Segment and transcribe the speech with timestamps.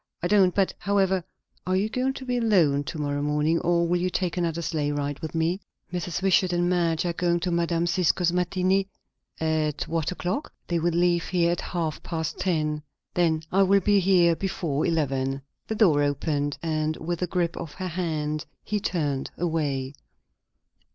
[0.23, 1.23] "I don't; but, however
[1.67, 4.91] Are you going to be alone to morrow morning, or will you take another sleigh
[4.91, 5.61] ride with me?"
[5.93, 6.23] "Mrs.
[6.23, 7.85] Wishart and Madge are going to Mme.
[7.85, 8.87] Cisco's matinée."
[9.39, 12.81] "At what o'clock?" "They will leave here at half past ten."
[13.13, 17.75] "Then I will be here before eleven." The door opened, and with a grip of
[17.75, 19.93] her hand he turned away.